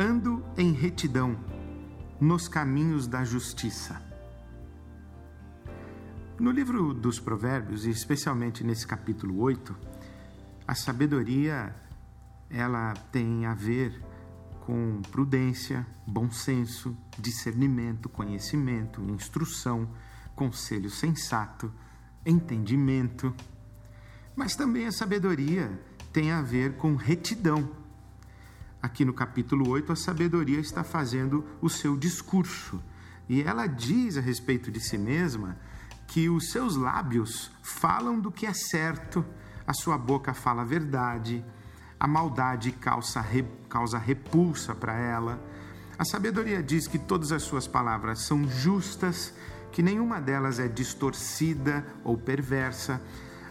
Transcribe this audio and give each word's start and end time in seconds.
Ando 0.00 0.44
em 0.56 0.70
retidão 0.70 1.36
nos 2.20 2.46
caminhos 2.46 3.08
da 3.08 3.24
justiça. 3.24 4.00
No 6.38 6.52
livro 6.52 6.94
dos 6.94 7.18
Provérbios, 7.18 7.84
e 7.84 7.90
especialmente 7.90 8.62
nesse 8.62 8.86
capítulo 8.86 9.40
8, 9.40 9.76
a 10.68 10.74
sabedoria 10.76 11.74
ela 12.48 12.94
tem 13.10 13.44
a 13.44 13.54
ver 13.54 14.00
com 14.60 15.02
prudência, 15.10 15.84
bom 16.06 16.30
senso, 16.30 16.96
discernimento, 17.18 18.08
conhecimento, 18.08 19.02
instrução, 19.10 19.90
conselho 20.36 20.90
sensato, 20.90 21.72
entendimento. 22.24 23.34
Mas 24.36 24.54
também 24.54 24.86
a 24.86 24.92
sabedoria 24.92 25.76
tem 26.12 26.30
a 26.30 26.40
ver 26.40 26.76
com 26.76 26.94
retidão. 26.94 27.77
Aqui 28.80 29.04
no 29.04 29.12
capítulo 29.12 29.68
8, 29.70 29.92
a 29.92 29.96
sabedoria 29.96 30.60
está 30.60 30.84
fazendo 30.84 31.44
o 31.60 31.68
seu 31.68 31.96
discurso 31.96 32.80
e 33.28 33.42
ela 33.42 33.66
diz 33.66 34.16
a 34.16 34.20
respeito 34.20 34.70
de 34.70 34.80
si 34.80 34.96
mesma 34.96 35.56
que 36.06 36.28
os 36.28 36.52
seus 36.52 36.76
lábios 36.76 37.50
falam 37.60 38.20
do 38.20 38.30
que 38.30 38.46
é 38.46 38.54
certo, 38.54 39.24
a 39.66 39.74
sua 39.74 39.98
boca 39.98 40.32
fala 40.32 40.62
a 40.62 40.64
verdade, 40.64 41.44
a 41.98 42.06
maldade 42.06 42.70
causa, 42.70 43.24
causa 43.68 43.98
repulsa 43.98 44.74
para 44.74 44.96
ela. 44.96 45.42
A 45.98 46.04
sabedoria 46.04 46.62
diz 46.62 46.86
que 46.86 46.98
todas 46.98 47.32
as 47.32 47.42
suas 47.42 47.66
palavras 47.66 48.22
são 48.22 48.48
justas, 48.48 49.34
que 49.72 49.82
nenhuma 49.82 50.20
delas 50.20 50.60
é 50.60 50.68
distorcida 50.68 51.84
ou 52.04 52.16
perversa. 52.16 53.02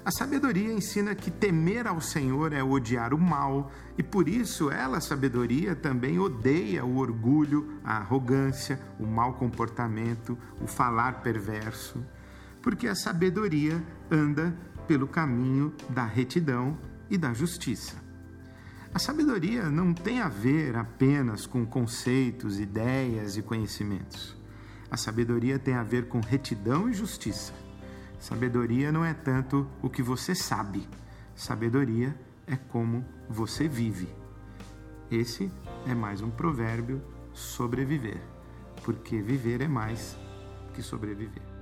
A 0.07 0.11
sabedoria 0.11 0.71
ensina 0.71 1.13
que 1.13 1.29
temer 1.29 1.85
ao 1.85 1.99
Senhor 1.99 2.53
é 2.53 2.63
odiar 2.63 3.13
o 3.13 3.17
mal, 3.17 3.69
e 3.97 4.01
por 4.01 4.29
isso 4.29 4.71
ela, 4.71 5.01
sabedoria, 5.01 5.75
também 5.75 6.17
odeia 6.17 6.85
o 6.85 6.95
orgulho, 6.95 7.77
a 7.83 7.97
arrogância, 7.97 8.79
o 8.97 9.05
mau 9.05 9.33
comportamento, 9.33 10.37
o 10.61 10.65
falar 10.65 11.21
perverso, 11.21 12.01
porque 12.61 12.87
a 12.87 12.95
sabedoria 12.95 13.83
anda 14.09 14.55
pelo 14.87 15.09
caminho 15.09 15.73
da 15.89 16.05
retidão 16.05 16.77
e 17.09 17.17
da 17.17 17.33
justiça. 17.33 17.97
A 18.93 18.99
sabedoria 18.99 19.69
não 19.69 19.93
tem 19.93 20.21
a 20.21 20.29
ver 20.29 20.77
apenas 20.77 21.45
com 21.45 21.65
conceitos, 21.65 22.61
ideias 22.61 23.35
e 23.35 23.41
conhecimentos. 23.41 24.37
A 24.89 24.95
sabedoria 24.95 25.59
tem 25.59 25.73
a 25.73 25.83
ver 25.83 26.07
com 26.07 26.21
retidão 26.21 26.87
e 26.89 26.93
justiça. 26.93 27.66
Sabedoria 28.19 28.91
não 28.91 29.05
é 29.05 29.13
tanto 29.13 29.67
o 29.81 29.89
que 29.89 30.01
você 30.01 30.33
sabe, 30.33 30.87
sabedoria 31.35 32.15
é 32.47 32.55
como 32.55 33.05
você 33.29 33.67
vive. 33.67 34.09
Esse 35.09 35.51
é 35.85 35.93
mais 35.93 36.21
um 36.21 36.29
provérbio 36.29 37.01
sobreviver, 37.33 38.21
porque 38.83 39.21
viver 39.21 39.61
é 39.61 39.67
mais 39.67 40.17
que 40.73 40.81
sobreviver. 40.81 41.56